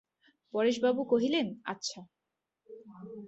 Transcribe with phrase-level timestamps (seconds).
[0.53, 2.01] পরেশবাবু কহিলেন, আচ্ছা।